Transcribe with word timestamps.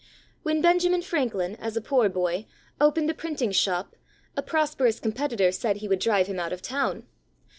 When 0.41 0.61
Benjamin 0.63 1.03
Franklin, 1.03 1.55
as 1.57 1.77
a 1.77 1.79
poor 1.81 2.09
boy, 2.09 2.47
opened 2.79 3.11
a 3.11 3.13
printing 3.13 3.51
shop, 3.51 3.95
a 4.35 4.41
prosperous 4.41 4.99
com 4.99 5.11
petitor 5.11 5.53
said 5.53 5.77
he 5.77 5.87
would 5.87 5.99
drive 5.99 6.25
him 6.25 6.39
out 6.39 6.51
of 6.51 6.63
town. 6.63 7.05